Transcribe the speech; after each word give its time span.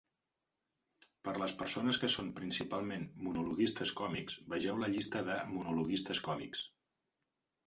Per 1.27 1.33
a 1.33 1.41
les 1.41 1.51
persones 1.59 1.99
que 2.03 2.09
són 2.13 2.31
principalment 2.39 3.05
monologuistes 3.27 3.93
còmics, 4.01 4.39
vegeu 4.55 4.83
la 4.85 4.91
llista 4.97 5.23
de 5.29 5.37
monologuistes 5.53 6.25
còmics. 6.31 6.65